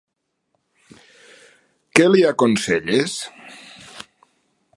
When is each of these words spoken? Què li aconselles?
Què 1.99 2.09
li 2.15 2.25
aconselles? 2.31 3.19